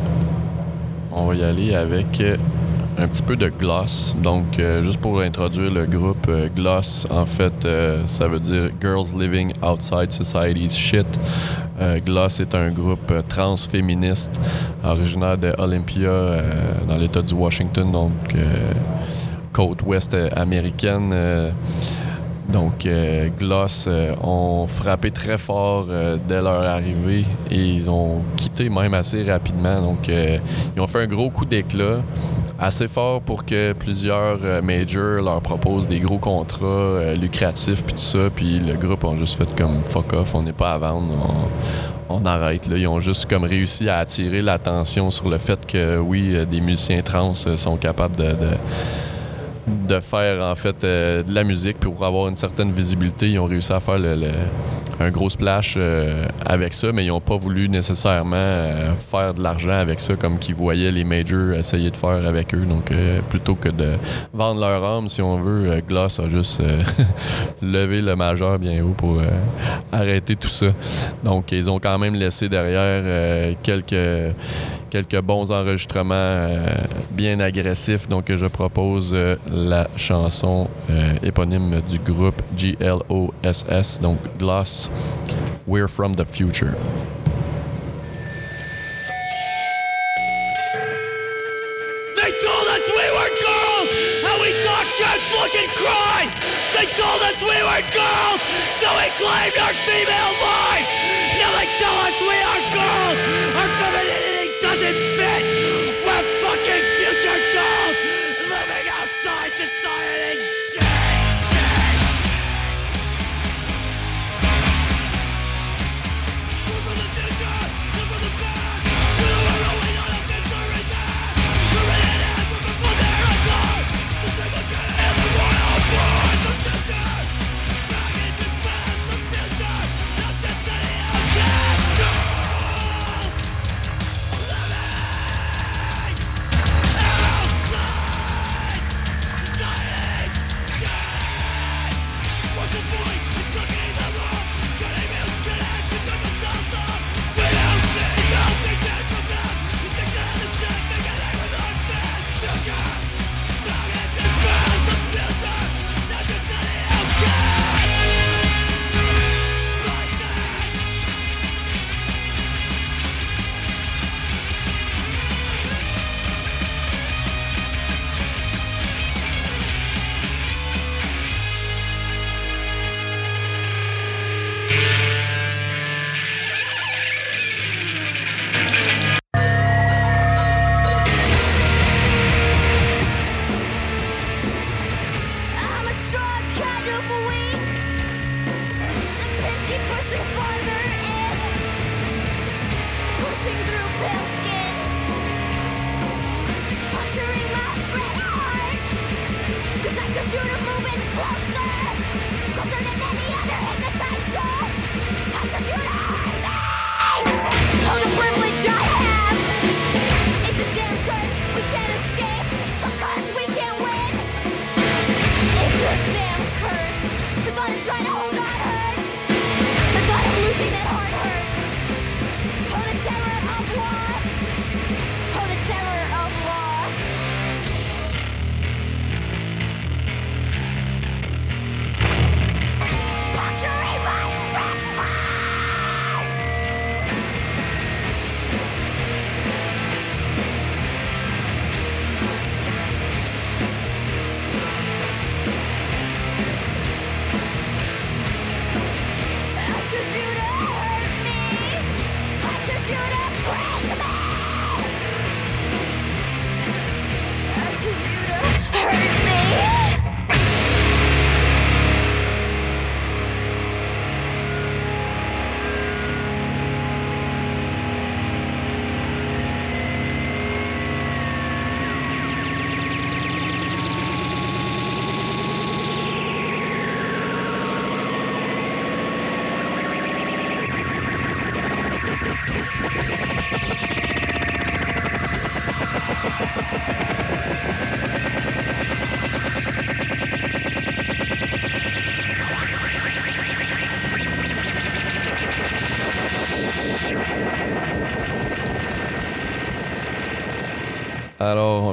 on 1.11 1.27
va 1.27 1.35
y 1.35 1.43
aller 1.43 1.75
avec 1.75 2.19
euh, 2.21 2.37
un 2.97 3.07
petit 3.07 3.21
peu 3.21 3.35
de 3.35 3.49
Gloss. 3.49 4.15
Donc, 4.21 4.59
juste 4.83 4.97
pour 4.97 5.21
introduire 5.21 5.71
le 5.71 5.85
groupe, 5.85 6.27
Gloss, 6.55 7.05
en 7.11 7.25
fait, 7.25 7.67
ça 8.05 8.27
veut 8.27 8.39
dire 8.39 8.69
Girls 8.81 9.07
Living 9.17 9.51
Outside 9.61 10.11
Society's 10.11 10.75
Shit. 10.75 11.07
Gloss 12.05 12.39
est 12.39 12.55
un 12.55 12.71
groupe 12.71 13.13
transféministe 13.27 14.39
originaire 14.81 15.37
de 15.37 15.53
Olympia, 15.57 16.41
dans 16.87 16.95
l'État 16.95 17.21
du 17.21 17.33
Washington, 17.33 17.91
donc 17.91 18.33
côte 19.55 19.83
ouest 19.83 20.13
euh, 20.13 20.27
américaine. 20.35 21.11
euh, 21.13 21.51
donc, 22.49 22.85
euh, 22.85 23.29
Gloss 23.39 23.89
ont 24.21 24.67
frappé 24.67 25.09
très 25.09 25.39
fort 25.39 25.87
dès 26.27 26.41
leur 26.41 26.61
arrivée 26.61 27.25
et 27.49 27.59
ils 27.59 27.89
ont 27.89 28.21
quitté 28.37 28.69
même 28.69 28.93
assez 28.93 29.23
rapidement. 29.23 29.81
Donc, 29.81 30.07
ils 30.09 30.79
ont 30.79 30.85
fait 30.85 31.01
un 31.01 31.07
gros 31.07 31.31
coup 31.31 31.43
d'éclat, 31.43 32.01
assez 32.59 32.87
fort 32.87 33.19
pour 33.21 33.45
que 33.45 33.73
plusieurs 33.73 34.37
majors 34.61 35.23
leur 35.23 35.41
proposent 35.41 35.87
des 35.87 35.99
gros 35.99 36.19
contrats 36.19 37.15
lucratifs 37.19 37.83
puis 37.83 37.95
tout 37.95 37.99
ça. 37.99 38.29
Puis 38.33 38.59
le 38.59 38.75
groupe 38.75 39.03
ont 39.05 39.17
juste 39.17 39.39
fait 39.39 39.53
comme 39.57 39.81
fuck 39.81 40.13
off, 40.13 40.35
on 40.35 40.43
n'est 40.43 40.53
pas 40.53 40.73
à 40.73 40.77
vendre, 40.77 41.13
on, 42.09 42.23
arrête. 42.25 42.67
Là. 42.67 42.77
Ils 42.77 42.87
ont 42.87 42.99
juste 42.99 43.25
comme 43.27 43.43
réussi 43.43 43.89
à 43.89 43.97
attirer 43.97 44.41
l'attention 44.41 45.09
sur 45.09 45.29
le 45.29 45.39
fait 45.39 45.65
que 45.65 45.97
oui, 45.97 46.45
des 46.45 46.61
musiciens 46.61 47.01
trans 47.01 47.33
sont 47.33 47.77
capables 47.77 48.15
de 48.15 48.35
Mm. 49.67 49.84
De 49.85 49.99
faire 49.99 50.43
en 50.43 50.55
fait 50.55 50.83
euh, 50.83 51.23
de 51.23 51.33
la 51.33 51.43
musique 51.43 51.79
pour 51.79 52.03
avoir 52.05 52.27
une 52.27 52.35
certaine 52.35 52.71
visibilité. 52.71 53.29
Ils 53.29 53.39
ont 53.39 53.45
réussi 53.45 53.71
à 53.71 53.79
faire 53.79 53.99
un 54.99 55.11
gros 55.11 55.29
splash 55.29 55.75
euh, 55.77 56.27
avec 56.45 56.73
ça, 56.73 56.91
mais 56.91 57.05
ils 57.05 57.09
n'ont 57.09 57.21
pas 57.21 57.37
voulu 57.37 57.69
nécessairement 57.69 58.35
euh, 58.37 58.93
faire 58.95 59.33
de 59.33 59.41
l'argent 59.41 59.77
avec 59.77 59.99
ça 59.99 60.15
comme 60.15 60.39
qu'ils 60.39 60.55
voyaient 60.55 60.91
les 60.91 61.03
majors 61.03 61.53
essayer 61.53 61.91
de 61.91 61.97
faire 61.97 62.25
avec 62.25 62.53
eux. 62.53 62.65
Donc 62.65 62.91
plutôt 63.29 63.55
que 63.55 63.69
de 63.69 63.93
vendre 64.33 64.61
leur 64.61 64.83
âme, 64.83 65.09
si 65.09 65.21
on 65.21 65.37
veut, 65.37 65.81
Gloss 65.87 66.19
a 66.19 66.29
juste 66.29 66.61
levé 67.61 68.01
le 68.01 68.15
majeur 68.15 68.59
bien 68.59 68.83
haut 68.83 68.95
pour 68.97 69.21
arrêter 69.91 70.35
tout 70.35 70.49
ça. 70.49 70.67
Donc 71.23 71.51
ils 71.51 71.69
ont 71.69 71.79
quand 71.79 71.97
même 71.97 72.15
laissé 72.15 72.49
derrière 72.49 73.55
quelques 73.63 74.35
quelques 74.89 75.19
bons 75.21 75.51
enregistrements 75.51 76.47
bien 77.11 77.39
agressifs. 77.39 78.07
Donc, 78.07 78.33
je 78.33 78.45
propose 78.45 79.11
euh, 79.13 79.35
la 79.75 79.87
chanson 79.97 80.69
euh, 80.89 81.15
éponyme 81.21 81.81
du 81.81 81.99
groupe 81.99 82.41
GLOSS, 82.57 83.99
donc 84.01 84.19
Gloss, 84.37 84.89
We're 85.67 85.89
from 85.89 86.13
the 86.15 86.25
Future. 86.25 86.75
They 92.15 92.31
told 92.45 92.67
us 92.75 92.83
we 92.99 93.07
were 93.17 93.31
girls, 93.43 93.89
and 94.23 94.37
we 94.41 94.51
thought 94.63 94.87
just 94.97 95.23
look 95.35 95.53
and 95.61 95.71
cry. 95.81 96.21
They 96.77 96.87
told 96.95 97.19
us 97.27 97.35
we 97.41 97.59
were 97.69 97.83
girls, 97.91 98.41
so 98.79 98.87
we 98.95 99.07
claimed 99.19 99.57
our 99.59 99.75
female 99.87 100.44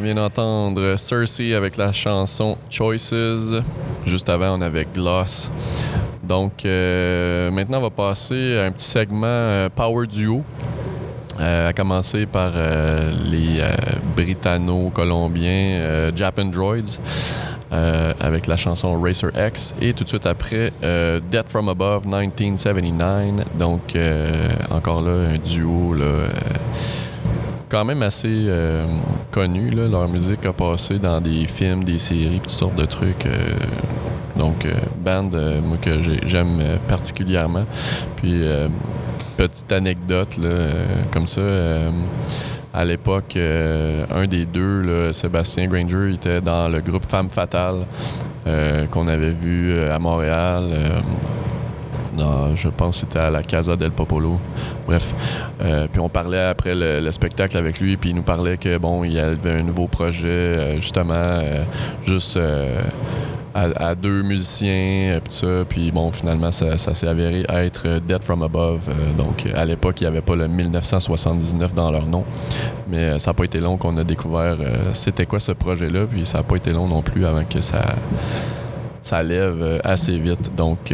vient 0.03 0.15
d'entendre 0.17 0.97
Cersei 0.97 1.55
avec 1.55 1.77
la 1.77 1.93
chanson 1.93 2.59
Choices. 2.69 3.15
Juste 4.05 4.29
avant, 4.29 4.59
on 4.59 4.61
avait 4.61 4.87
Gloss. 4.93 5.51
Donc, 6.23 6.65
euh, 6.65 7.51
maintenant, 7.51 7.79
on 7.79 7.83
va 7.83 7.91
passer 7.91 8.59
à 8.59 8.65
un 8.65 8.73
petit 8.73 8.85
segment 8.85 9.27
euh, 9.27 9.69
Power 9.75 10.07
Duo. 10.07 10.43
Euh, 11.41 11.71
à 11.71 11.73
commencer 11.73 12.27
par 12.27 12.53
les 13.31 13.63
Britanno-Colombiens 14.15 16.11
Japan 16.15 16.45
Droids 16.45 17.01
avec 17.71 18.47
la 18.47 18.59
chanson 18.59 19.01
Racer 19.01 19.31
X 19.35 19.75
et 19.81 19.95
tout 19.95 20.05
de 20.05 20.09
suite 20.09 20.27
après 20.27 20.75
Death 21.31 21.49
from 21.49 21.71
Above 21.71 22.05
1979 22.05 23.57
donc 23.57 23.97
encore 24.71 25.01
là 25.01 25.31
un 25.31 25.39
duo 25.39 25.95
là, 25.95 26.29
quand 27.73 27.85
même 27.87 28.03
assez 28.03 28.29
euh, 28.49 28.85
connu 29.31 29.71
là. 29.71 29.89
leur 29.89 30.07
musique 30.07 30.45
a 30.45 30.53
passé 30.53 30.99
dans 30.99 31.21
des 31.23 31.47
films 31.47 31.85
des 31.85 31.99
séries 31.99 32.39
toutes 32.39 32.51
sortes 32.51 32.75
de 32.77 32.85
trucs 32.85 33.25
euh, 33.25 33.55
donc 34.37 34.67
euh, 34.67 34.75
band 35.03 35.31
euh, 35.33 35.61
moi 35.63 35.79
que 35.81 36.03
j'ai- 36.03 36.21
j'aime 36.27 36.59
euh, 36.61 36.77
particulièrement 36.87 37.65
puis 38.17 38.43
petite 39.39 39.73
anecdote 39.73 40.39
comme 41.13 41.27
ça. 41.27 41.41
à 42.75 42.85
l'époque, 42.85 43.37
un 43.37 44.25
des 44.27 44.45
deux, 44.47 44.83
là, 44.83 45.13
Sébastien 45.13 45.67
Granger, 45.67 46.15
était 46.15 46.41
dans 46.41 46.69
le 46.69 46.81
groupe 46.81 47.05
Femme 47.05 47.31
Fatale 47.31 47.87
qu'on 48.91 49.09
avait 49.09 49.33
vu 49.35 49.79
à 49.89 49.99
Montréal. 49.99 50.65
Dans- 52.17 52.55
je 52.55 52.69
pense 52.69 53.01
que 53.01 53.07
c'était 53.07 53.19
à 53.25 53.31
la 53.31 53.43
Casa 53.43 53.77
del 53.77 53.91
Popolo. 53.91 54.39
Bref. 54.87 55.15
Euh, 55.63 55.87
puis 55.91 56.01
on 56.01 56.09
parlait 56.09 56.43
après 56.43 56.75
le, 56.75 57.01
le 57.01 57.13
spectacle 57.13 57.57
avec 57.57 57.81
lui, 57.81 57.97
puis 57.97 58.11
il 58.11 58.17
nous 58.17 58.23
parlait 58.23 58.57
que 58.57 58.79
bon, 58.79 59.05
il 59.05 59.13
y 59.13 59.19
avait 59.19 59.53
un 59.53 59.63
nouveau 59.63 59.87
projet, 59.87 60.27
euh, 60.29 60.75
justement, 60.81 61.15
euh, 61.15 61.65
juste 62.05 62.39
à, 63.55 63.95
deux 63.95 64.23
musiciens, 64.23 65.21
puis 65.23 65.33
ça. 65.33 65.65
Puis 65.69 65.91
bon, 65.93 66.11
finalement, 66.11 66.51
ça, 66.51 66.79
s'est 66.79 67.07
avéré 67.07 67.45
être 67.49 68.01
Dead 68.01 68.23
from 68.23 68.43
Above. 68.43 68.89
Donc 69.17 69.47
à 69.55 69.65
l'époque, 69.65 70.01
il 70.01 70.05
n'y 70.05 70.09
avait 70.09 70.23
pas 70.23 70.35
le 70.35 70.49
1979 70.49 71.75
dans 71.75 71.91
leur 71.91 72.07
nom. 72.07 72.25
Mais 72.89 73.19
ça 73.19 73.31
n'a 73.31 73.35
pas 73.35 73.45
été 73.45 73.61
long 73.61 73.77
qu'on 73.77 73.97
a 73.99 74.05
découvert 74.05 74.57
c'était 74.95 75.27
quoi 75.27 75.39
ce 75.39 75.53
projet-là, 75.53 76.07
puis 76.11 76.25
ça 76.25 76.39
n'a 76.39 76.45
pas 76.45 76.57
été 76.57 76.73
long 76.73 76.89
non 76.89 77.03
plus 77.03 77.27
avant 77.27 77.45
que 77.45 77.61
ça 77.61 77.83
ça 79.03 79.23
lève 79.23 79.81
assez 79.85 80.17
vite. 80.19 80.55
Donc, 80.57 80.93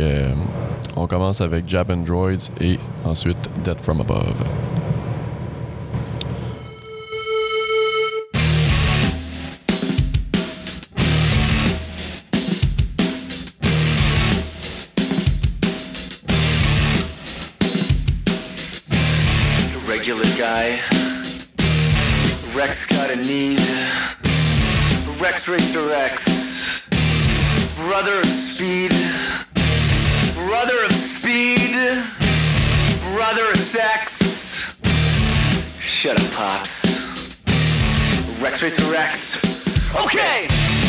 on 0.98 1.06
commence 1.06 1.40
avec 1.40 1.68
Japan 1.68 1.98
Droids 1.98 2.50
et 2.60 2.78
ensuite 3.04 3.48
Death 3.62 3.84
from 3.84 4.00
Above. 4.00 4.42
Rex 22.54 22.86
got 22.86 23.08
a 23.08 23.16
need. 23.16 23.60
Rex 25.20 25.48
Racer 25.48 25.92
X. 25.92 26.82
Brother 27.76 28.18
of 28.18 28.26
speed. 28.26 28.92
Brother 30.48 30.82
of 30.86 30.92
speed. 30.92 31.74
Brother 33.12 33.50
of 33.50 33.58
sex. 33.58 34.74
Shut 35.78 36.18
up, 36.18 36.32
Pops. 36.32 36.86
Rex 38.40 38.62
Racer 38.62 38.94
X. 38.94 39.94
Okay! 39.94 40.87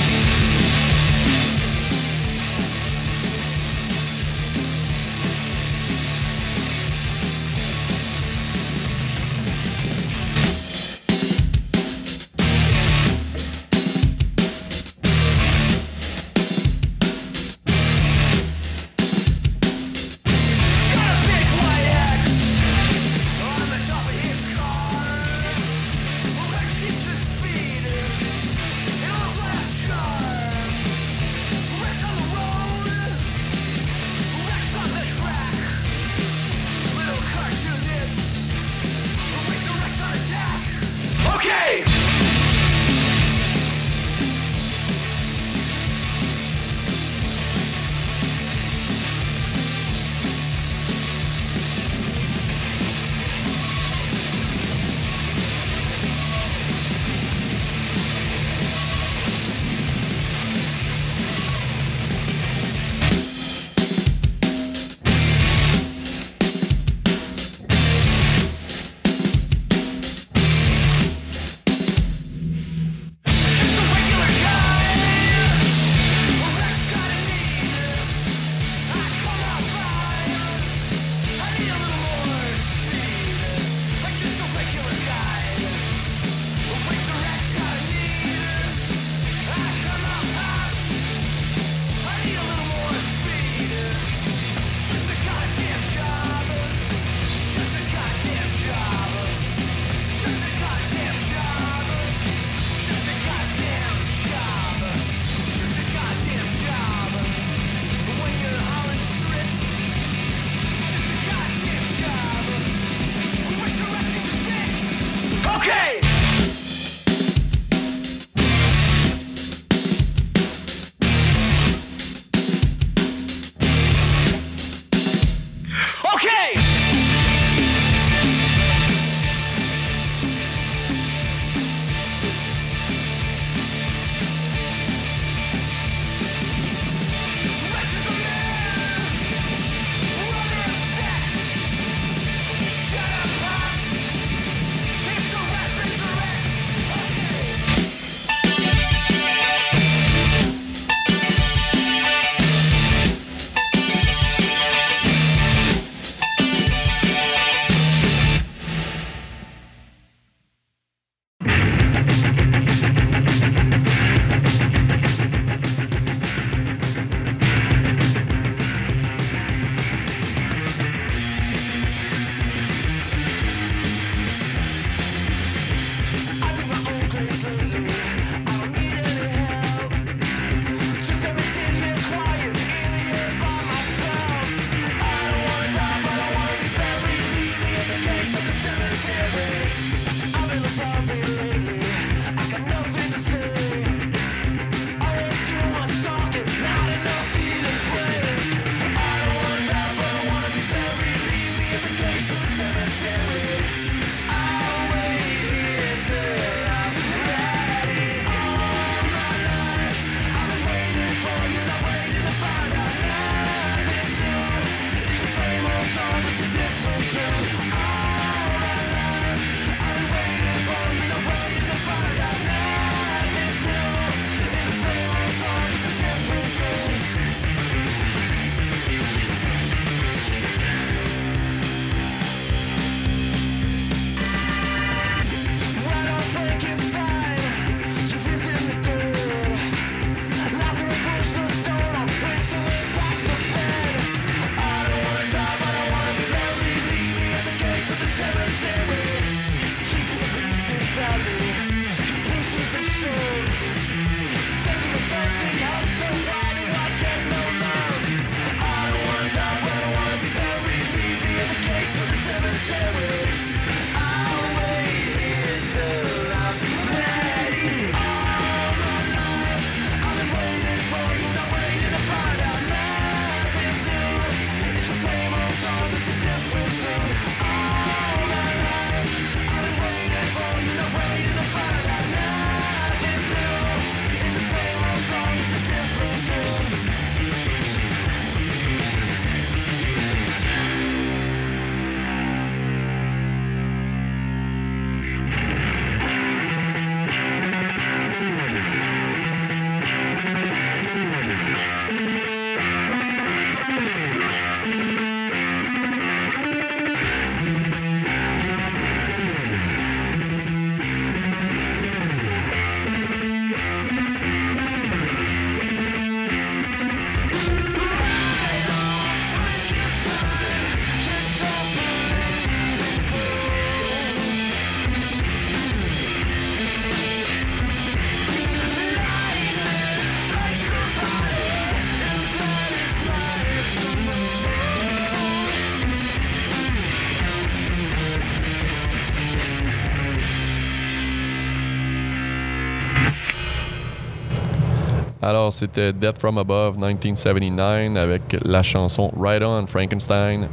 Alors, 345.29 345.53
c'était 345.53 345.93
Death 345.93 346.17
from 346.17 346.39
Above 346.39 346.77
1979 346.77 347.95
avec 347.97 348.35
la 348.43 348.63
chanson 348.63 349.11
Right 349.15 349.43
On 349.43 349.67
Frankenstein 349.67 350.47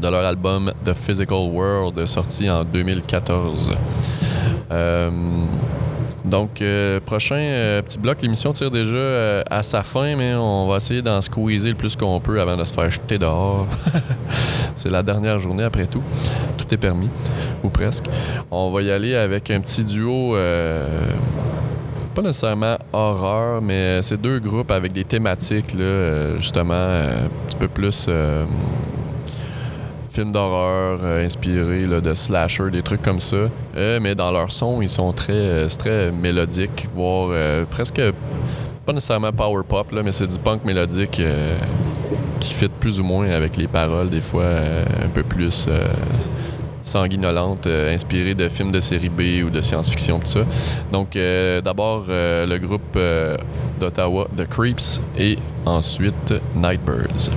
de 0.00 0.08
leur 0.08 0.24
album 0.24 0.72
The 0.84 0.92
Physical 0.92 1.52
World 1.52 2.04
sorti 2.06 2.50
en 2.50 2.64
2014. 2.64 3.76
Euh, 4.72 5.10
donc, 6.24 6.60
euh, 6.62 6.98
prochain 6.98 7.36
euh, 7.36 7.80
petit 7.80 7.98
bloc, 7.98 8.22
l'émission 8.22 8.52
tire 8.52 8.72
déjà 8.72 9.42
à 9.48 9.62
sa 9.62 9.84
fin, 9.84 10.16
mais 10.16 10.34
on 10.34 10.66
va 10.66 10.78
essayer 10.78 11.00
d'en 11.00 11.20
squeezer 11.20 11.68
le 11.68 11.76
plus 11.76 11.94
qu'on 11.94 12.18
peut 12.18 12.40
avant 12.40 12.56
de 12.56 12.64
se 12.64 12.74
faire 12.74 12.90
jeter 12.90 13.18
dehors. 13.18 13.68
C'est 14.74 14.90
la 14.90 15.04
dernière 15.04 15.38
journée 15.38 15.62
après 15.62 15.86
tout. 15.86 16.02
Tout 16.56 16.74
est 16.74 16.76
permis, 16.76 17.08
ou 17.62 17.68
presque. 17.68 18.06
On 18.50 18.72
va 18.72 18.82
y 18.82 18.90
aller 18.90 19.14
avec 19.14 19.48
un 19.52 19.60
petit 19.60 19.84
duo, 19.84 20.36
pas 22.16 22.22
nécessairement 22.22 22.78
horreur, 22.94 23.60
mais 23.60 24.00
c'est 24.00 24.18
deux 24.18 24.38
groupes 24.38 24.70
avec 24.70 24.94
des 24.94 25.04
thématiques, 25.04 25.74
là, 25.74 25.80
euh, 25.82 26.36
justement, 26.38 26.72
euh, 26.72 27.26
un 27.26 27.46
petit 27.46 27.56
peu 27.58 27.68
plus 27.68 28.06
euh, 28.08 28.46
films 30.08 30.32
d'horreur 30.32 31.04
inspirés 31.04 31.84
là, 31.84 32.00
de 32.00 32.14
slasher, 32.14 32.70
des 32.72 32.80
trucs 32.80 33.02
comme 33.02 33.20
ça. 33.20 33.50
Mais 33.74 34.14
dans 34.14 34.30
leur 34.30 34.50
son, 34.50 34.80
ils 34.80 34.88
sont 34.88 35.12
très, 35.12 35.68
très 35.68 36.10
mélodiques, 36.10 36.88
voire 36.94 37.36
presque 37.68 38.00
pas 38.86 38.94
nécessairement 38.94 39.32
power 39.32 39.62
pop, 39.68 39.92
là, 39.92 40.02
mais 40.02 40.12
c'est 40.12 40.26
du 40.26 40.38
punk 40.38 40.64
mélodique 40.64 41.20
qui 42.40 42.54
fit 42.54 42.70
plus 42.80 42.98
ou 42.98 43.04
moins 43.04 43.28
avec 43.28 43.58
les 43.58 43.68
paroles, 43.68 44.08
des 44.08 44.22
fois 44.22 44.46
un 45.04 45.08
peu 45.10 45.22
plus 45.22 45.68
sanguinolentes, 46.86 47.66
euh, 47.66 47.94
inspirées 47.94 48.34
de 48.34 48.48
films 48.48 48.70
de 48.70 48.80
série 48.80 49.08
B 49.08 49.44
ou 49.44 49.50
de 49.50 49.60
science-fiction, 49.60 50.20
tout 50.20 50.26
ça. 50.26 50.40
Donc, 50.92 51.16
euh, 51.16 51.60
d'abord, 51.60 52.06
euh, 52.08 52.46
le 52.46 52.58
groupe 52.58 52.98
d'Ottawa, 53.80 54.28
The 54.36 54.48
Creeps, 54.48 55.00
et 55.18 55.36
ensuite 55.66 56.32
Nightbirds. 56.54 57.30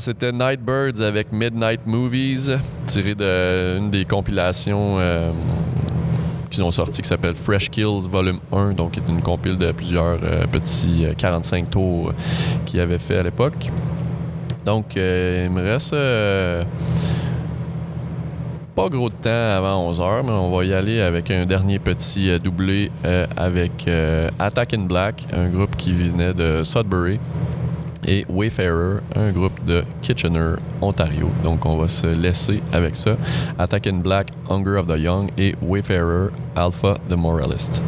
C'était 0.00 0.32
Nightbirds 0.32 1.00
avec 1.00 1.32
Midnight 1.32 1.86
Movies, 1.86 2.50
tiré 2.86 3.14
d'une 3.14 3.90
des 3.90 4.04
compilations 4.04 4.96
euh, 4.98 5.30
qu'ils 6.50 6.62
ont 6.64 6.70
sorti 6.70 7.02
qui 7.02 7.08
s'appelle 7.08 7.34
Fresh 7.34 7.70
Kills 7.70 8.08
Volume 8.08 8.38
1, 8.52 8.72
donc 8.72 8.92
qui 8.92 9.00
est 9.00 9.08
une 9.08 9.22
compile 9.22 9.56
de 9.56 9.72
plusieurs 9.72 10.18
euh, 10.22 10.46
petits 10.46 11.06
euh, 11.06 11.14
45 11.16 11.70
tours 11.70 12.12
qu'ils 12.66 12.80
avaient 12.80 12.98
fait 12.98 13.18
à 13.18 13.22
l'époque. 13.22 13.70
Donc, 14.64 14.96
euh, 14.96 15.44
il 15.46 15.52
me 15.52 15.62
reste 15.62 15.92
euh, 15.92 16.64
pas 18.74 18.88
gros 18.88 19.08
de 19.08 19.14
temps 19.14 19.30
avant 19.30 19.92
11h, 19.92 20.22
mais 20.24 20.32
on 20.32 20.50
va 20.56 20.64
y 20.64 20.74
aller 20.74 21.00
avec 21.00 21.30
un 21.30 21.46
dernier 21.46 21.78
petit 21.78 22.28
euh, 22.30 22.38
doublé 22.38 22.90
euh, 23.04 23.26
avec 23.36 23.86
euh, 23.86 24.28
Attack 24.38 24.74
in 24.74 24.86
Black, 24.86 25.26
un 25.32 25.48
groupe 25.48 25.76
qui 25.76 25.92
venait 25.92 26.34
de 26.34 26.64
Sudbury, 26.64 27.20
et 28.06 28.24
Wayfarer, 28.28 29.00
un 29.16 29.32
groupe 29.32 29.64
de 29.64 29.84
Kitchener, 30.02 30.56
Ontario. 30.80 31.28
Donc 31.42 31.64
on 31.64 31.76
va 31.76 31.88
se 31.88 32.06
laisser 32.06 32.62
avec 32.72 32.96
ça. 32.96 33.16
Attack 33.58 33.86
in 33.86 33.98
Black, 33.98 34.30
Hunger 34.48 34.76
of 34.78 34.86
the 34.86 34.98
Young 34.98 35.30
et 35.38 35.54
Wayfarer, 35.62 36.30
Alpha 36.56 36.98
the 37.08 37.16
Moralist. 37.16 37.82